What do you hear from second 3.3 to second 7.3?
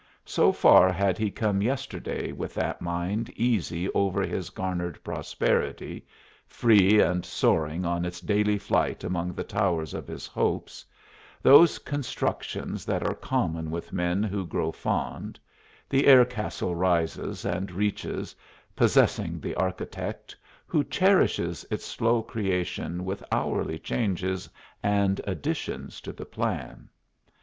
easy over his garnered prosperity, free and